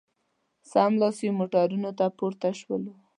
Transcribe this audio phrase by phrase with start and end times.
[0.71, 2.93] سملاسي موټرانو ته پورته شولو.